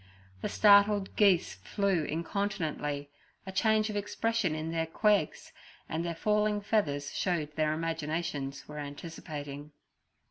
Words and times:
The 0.41 0.49
startled 0.49 1.15
geese 1.15 1.53
flew 1.57 2.05
incontinently, 2.05 3.11
a 3.45 3.51
change 3.51 3.87
of 3.91 3.95
expression 3.95 4.55
in 4.55 4.71
their 4.71 4.87
'Quegs' 4.87 5.51
and 5.87 6.03
their 6.03 6.15
falling 6.15 6.59
feathers 6.61 7.13
showed 7.15 7.55
their 7.55 7.71
imaginations 7.71 8.67
were 8.67 8.79
anticipating. 8.79 9.73